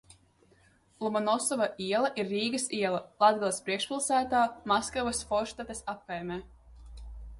[1.07, 4.41] Lomonosova iela ir Rīgas iela, Latgales priekšpilsētā,
[4.73, 6.41] Maskavas forštates apkaimē.